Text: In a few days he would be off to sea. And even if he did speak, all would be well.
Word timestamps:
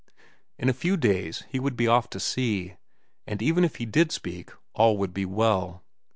In 0.57 0.67
a 0.67 0.73
few 0.73 0.97
days 0.97 1.43
he 1.47 1.59
would 1.59 1.77
be 1.77 1.87
off 1.87 2.09
to 2.09 2.19
sea. 2.19 2.73
And 3.27 3.39
even 3.39 3.63
if 3.63 3.75
he 3.75 3.85
did 3.85 4.11
speak, 4.11 4.49
all 4.73 4.97
would 4.97 5.13
be 5.13 5.25
well. 5.25 5.83